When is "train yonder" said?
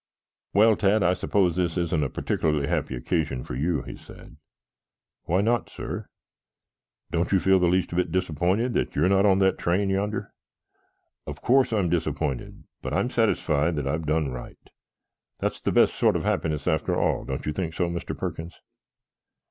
9.59-10.33